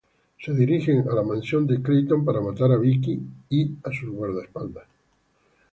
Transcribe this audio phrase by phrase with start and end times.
[0.43, 3.19] Se dirigen a la mansión de Clayton para matar a Vicki
[3.51, 4.87] y sus guardaespaldas.